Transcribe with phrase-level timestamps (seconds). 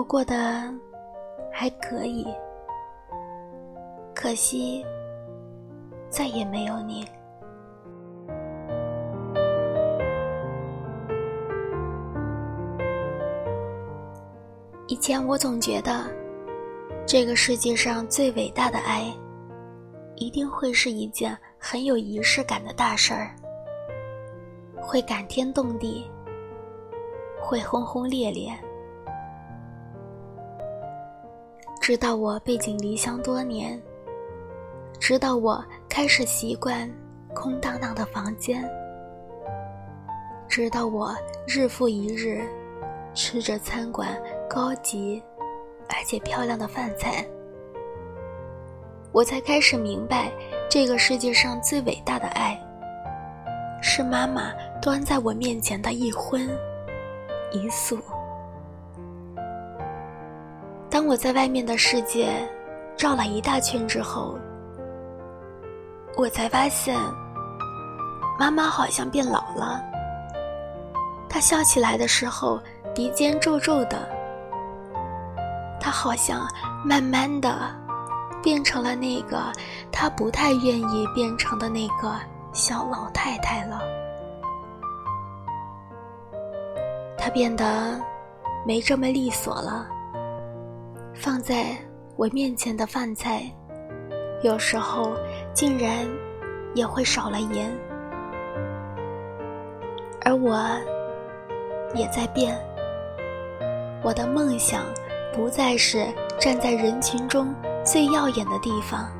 [0.00, 0.34] 我过得
[1.52, 2.26] 还可以，
[4.14, 4.82] 可惜
[6.08, 7.04] 再也没有你。
[14.86, 16.10] 以前我总觉得，
[17.04, 19.14] 这个世界上最伟大的爱，
[20.16, 23.36] 一定会是一件很有仪式感的大事儿，
[24.80, 26.10] 会感天动地，
[27.38, 28.50] 会轰轰烈烈。
[31.90, 33.82] 直到我背井离乡多年，
[35.00, 36.88] 直到我开始习惯
[37.34, 38.62] 空荡荡的房间，
[40.48, 41.12] 直到我
[41.48, 42.48] 日复一日
[43.12, 44.16] 吃着餐馆
[44.48, 45.20] 高级
[45.88, 47.26] 而且漂亮的饭菜，
[49.10, 50.30] 我才开始明白，
[50.68, 52.56] 这个世界上最伟大的爱，
[53.82, 56.48] 是妈妈端在我面前的一荤
[57.50, 57.98] 一素。
[61.10, 62.48] 我在外面的世界
[62.96, 64.38] 绕了一大圈之后，
[66.16, 66.96] 我才发现，
[68.38, 69.82] 妈妈好像变老了。
[71.28, 72.60] 她笑起来的时候，
[72.94, 74.08] 鼻尖皱皱的。
[75.80, 76.46] 她好像
[76.84, 77.74] 慢慢的
[78.40, 79.50] 变成了那个
[79.90, 82.14] 她不太愿意变成的那个
[82.52, 83.80] 小老太太了。
[87.18, 88.00] 她变得
[88.64, 89.88] 没这么利索了。
[91.14, 91.76] 放在
[92.16, 93.42] 我面前的饭菜，
[94.42, 95.14] 有时候
[95.52, 96.06] 竟然
[96.74, 97.70] 也会少了盐，
[100.22, 100.66] 而我
[101.94, 102.58] 也在变。
[104.02, 104.82] 我的梦想
[105.34, 106.06] 不再是
[106.38, 109.10] 站在人群中最耀眼的地方，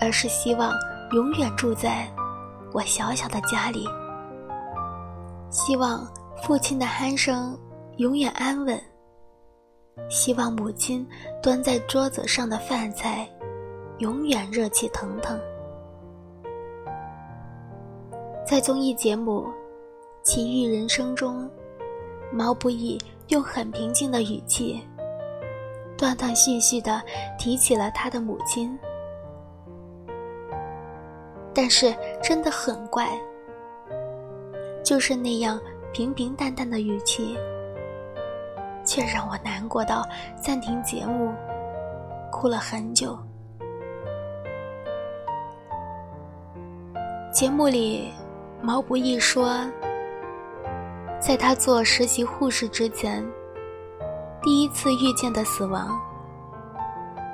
[0.00, 0.72] 而是希望
[1.12, 2.06] 永远住在
[2.72, 3.88] 我小小的家里，
[5.48, 6.06] 希望
[6.42, 7.58] 父亲的鼾声
[7.96, 8.78] 永远安稳。
[10.08, 11.06] 希望母亲
[11.42, 13.28] 端在桌子上的饭菜，
[13.98, 15.40] 永远热气腾腾。
[18.46, 19.46] 在综艺节目
[20.22, 21.48] 《奇遇人生》中，
[22.32, 22.98] 毛不易
[23.28, 24.80] 用很平静的语气，
[25.96, 27.02] 断断续续的
[27.38, 28.78] 提起了他的母亲。
[31.54, 33.08] 但是真的很怪，
[34.84, 35.58] 就是那样
[35.92, 37.36] 平平淡淡的语气。
[38.94, 40.06] 却让我难过到
[40.36, 41.34] 暂停节目，
[42.30, 43.18] 哭了很久。
[47.32, 48.12] 节目里，
[48.62, 49.68] 毛不易说，
[51.18, 53.26] 在他做实习护士之前，
[54.40, 56.00] 第一次遇见的死亡，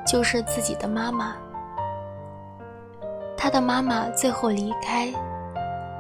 [0.07, 1.37] 就是自己的妈妈。
[3.37, 5.13] 他的妈妈最后离开，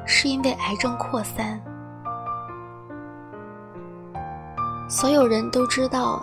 [0.06, 1.60] 是因为癌症扩散。
[4.90, 6.20] 所有人都知道，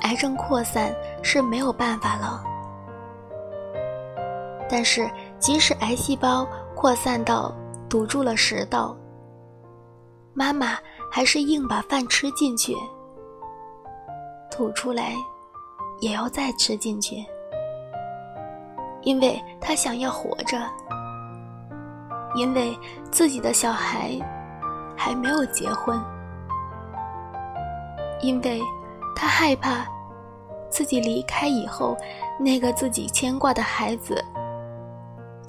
[0.00, 0.90] 癌症扩散
[1.22, 2.42] 是没有办法了。
[4.66, 5.06] 但是，
[5.38, 7.54] 即使癌细胞扩散到
[7.86, 8.96] 堵住了食道，
[10.32, 10.78] 妈妈
[11.12, 12.74] 还是硬把饭吃进去，
[14.50, 15.12] 吐出来
[16.00, 17.22] 也要再吃进去，
[19.02, 20.58] 因为她想要活着，
[22.34, 22.74] 因为
[23.10, 24.18] 自己的小孩
[24.96, 26.02] 还没有结婚。
[28.20, 28.60] 因为，
[29.14, 29.86] 他害怕
[30.70, 31.96] 自己离开以后，
[32.38, 34.22] 那个自己牵挂的孩子，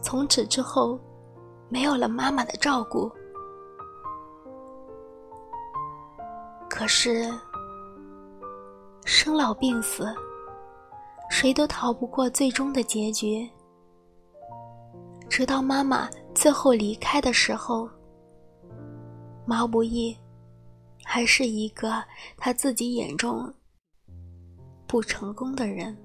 [0.01, 1.00] 从此之后
[1.69, 3.11] 没有了妈妈的照顾。
[6.69, 7.33] 可是，
[9.06, 10.13] 生老病死，
[11.29, 13.50] 谁都逃不过最终的结局。
[15.29, 17.89] 直到妈妈最后离开的时候，
[19.45, 20.16] 毛不易。
[21.09, 22.03] 还是一个
[22.35, 23.51] 他自己眼中
[24.85, 25.97] 不成功的人。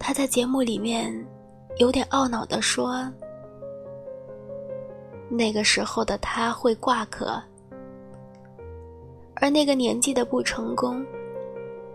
[0.00, 1.14] 他在节目里面
[1.76, 3.08] 有点懊恼的说
[5.30, 7.40] ：“那个时候的他会挂科，
[9.36, 11.06] 而那个年纪的不成功，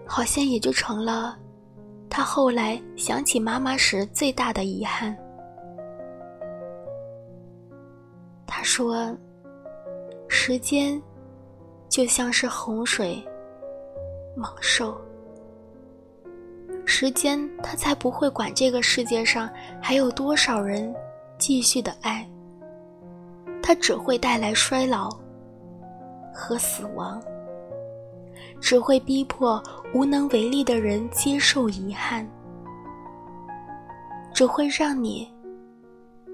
[0.06, 1.38] 好像也就成了
[2.10, 5.13] 他后来想起妈妈时最大的遗憾。”
[8.48, 9.13] 他说。
[10.45, 11.01] 时间，
[11.88, 13.24] 就像是洪水、
[14.36, 15.00] 猛兽。
[16.84, 19.50] 时间，它才不会管这个世界上
[19.81, 20.94] 还有多少人
[21.38, 22.30] 继续的爱，
[23.62, 25.18] 它只会带来衰老
[26.34, 27.24] 和死亡，
[28.60, 29.63] 只会逼迫
[29.94, 32.30] 无能为力的人接受遗憾，
[34.34, 35.25] 只会让你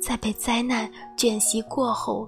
[0.01, 2.27] 在被灾难卷袭过后。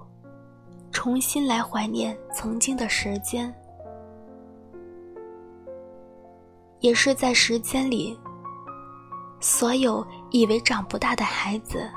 [1.02, 3.52] 重新来怀念曾经的时间。
[6.78, 8.16] 也是在时间里，
[9.40, 11.90] 所有以为长不大的孩子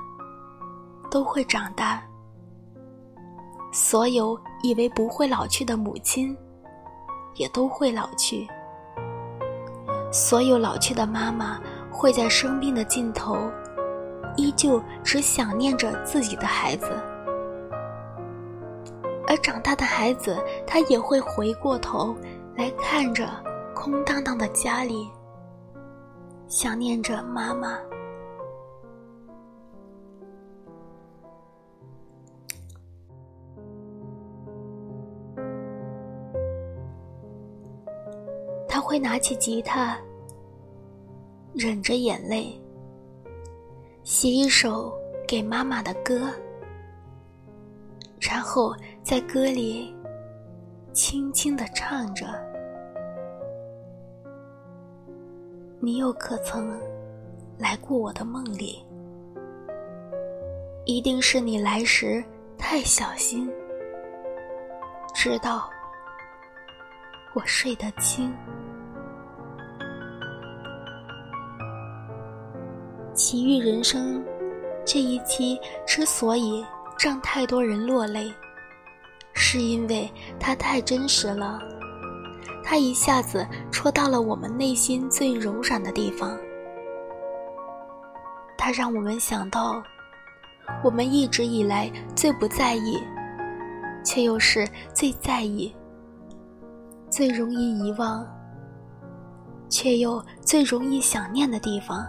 [1.11, 2.01] 都会长大；
[3.71, 6.35] 所有以为不会老去的母亲
[7.35, 8.47] 也都会老去；
[10.11, 11.61] 所有老去的妈妈
[11.91, 13.37] 会在生命的尽头，
[14.35, 16.87] 依旧只想念着自己的孩子；
[19.27, 22.15] 而长大的孩子，他也会回过头
[22.55, 23.27] 来看着。
[23.75, 25.07] 空荡荡的家里，
[26.47, 27.77] 想念着妈妈。
[38.65, 39.99] 他会拿起吉他，
[41.53, 42.59] 忍着眼泪，
[44.03, 44.91] 写一首
[45.27, 46.31] 给妈妈的歌，
[48.21, 48.73] 然后
[49.05, 49.95] 在歌里
[50.91, 52.25] 轻轻的唱着。
[55.79, 56.75] 你又可曾
[57.55, 58.83] 来过我的梦里？
[60.85, 62.23] 一定是你来时
[62.57, 63.47] 太小心，
[65.13, 65.69] 知道
[67.35, 68.33] 我睡得轻。
[73.13, 74.25] 奇遇人生
[74.83, 76.65] 这一期之所以
[76.97, 78.33] 让太多人落泪，
[79.55, 81.61] 是因为它太真实了。
[82.61, 86.37] 它一下子戳到了我们内心最柔软的地方，
[88.57, 89.81] 它让我们想到，
[90.83, 93.01] 我们一直以来最不在意，
[94.03, 95.73] 却又是最在意、
[97.09, 98.27] 最容易遗忘，
[99.69, 102.05] 却又最容易想念的地方。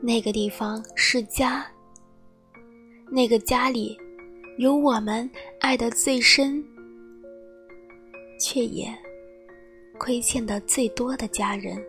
[0.00, 1.64] 那个地方是家，
[3.12, 3.96] 那个家里
[4.58, 5.28] 有我们
[5.60, 6.64] 爱的最深。
[8.38, 8.94] 却也
[9.98, 11.82] 亏欠的最多的家人。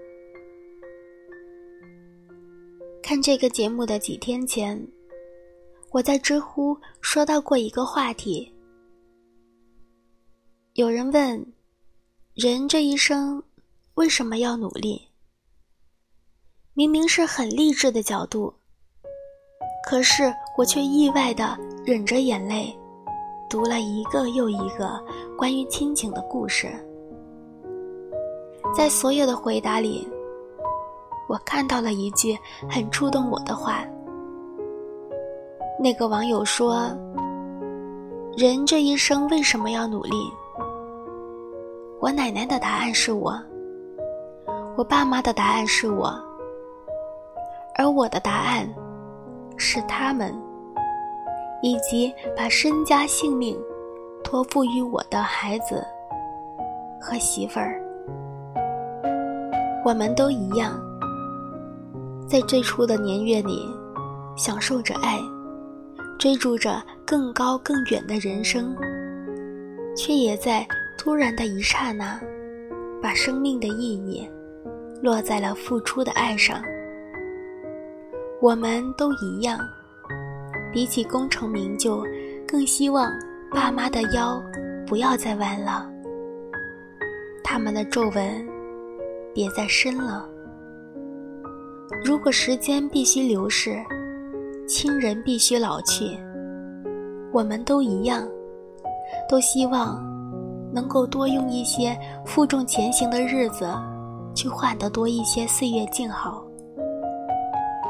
[3.04, 4.82] 看这个节目的几天前，
[5.92, 8.50] 我在知乎说到过一个话题。
[10.74, 11.54] 有人问：
[12.34, 13.44] 人这一生
[13.96, 15.10] 为什么要努力？
[16.74, 18.54] 明明是很励志的角度，
[19.86, 22.78] 可是我却意外的忍着眼泪，
[23.50, 25.02] 读了一个又一个。
[25.38, 26.68] 关于亲情的故事，
[28.76, 30.06] 在所有的回答里，
[31.30, 32.38] 我看到了一句
[32.70, 33.86] 很触动我的话。
[35.80, 36.90] 那个网友说
[38.36, 40.18] ：“人这一生为什么要努力？”
[42.02, 43.34] 我奶奶的答案是我，
[44.76, 46.14] 我爸妈的答案是我，
[47.78, 48.68] 而我的答案
[49.56, 50.36] 是他们，
[51.62, 53.58] 以及把身家性命。
[54.24, 55.82] 托付于我的孩子
[57.00, 57.82] 和媳妇儿，
[59.86, 60.78] 我们都一样，
[62.28, 63.66] 在最初的年月里，
[64.36, 65.18] 享受着爱，
[66.20, 68.76] 追逐着更高更远的人生，
[69.96, 70.68] 却也在
[70.98, 72.20] 突然的一刹那，
[73.02, 74.30] 把生命的意义
[75.02, 76.62] 落在了付出的爱上。
[78.42, 79.58] 我们都一样，
[80.72, 82.04] 比起功成名就，
[82.48, 83.12] 更希望。
[83.50, 84.44] 爸妈的腰
[84.86, 85.90] 不要再弯了，
[87.42, 88.46] 他们的皱纹
[89.34, 90.28] 别再深了。
[92.04, 93.82] 如果时间必须流逝，
[94.68, 96.20] 亲人必须老去，
[97.32, 98.28] 我们都一样，
[99.30, 100.04] 都希望
[100.74, 103.66] 能够多用一些负重前行的日子，
[104.36, 106.46] 去换得多一些岁月静好，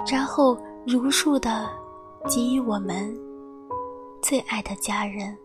[0.07, 0.55] 然后
[0.85, 1.67] 如数的
[2.25, 3.15] 给予我们
[4.21, 5.37] 最爱的家人。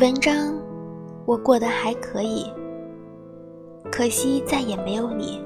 [0.00, 0.54] 文章，
[1.26, 2.50] 我过得还可以，
[3.92, 5.42] 可惜再也没有你。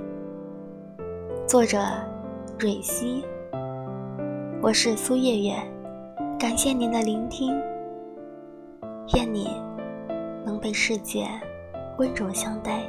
[1.45, 1.79] 作者：
[2.57, 3.25] 蕊希，
[4.63, 5.57] 我是苏月月，
[6.39, 7.55] 感谢您的聆听，
[9.15, 9.49] 愿你。
[10.45, 11.27] 能被世界
[11.97, 12.83] 温柔相待。